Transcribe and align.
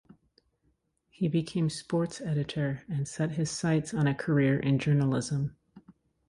He 1.11 1.27
became 1.27 1.69
sports 1.69 2.21
editor 2.21 2.81
and 2.89 3.07
set 3.07 3.33
his 3.33 3.51
sights 3.51 3.93
on 3.93 4.07
a 4.07 4.15
career 4.15 4.57
in 4.59 4.79
journalism. 4.79 5.55